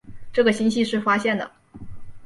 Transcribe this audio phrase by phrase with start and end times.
[0.33, 1.51] 这个星系是发现的。